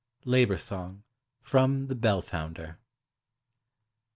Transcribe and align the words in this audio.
LABOR 0.25 0.57
SONG. 0.57 1.03
FROM 1.41 1.85
"THE 1.85 1.93
DELL 1.93 2.23
FOUNDER." 2.23 2.79